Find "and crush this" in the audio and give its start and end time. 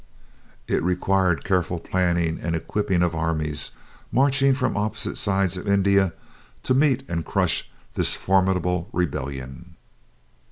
7.07-8.15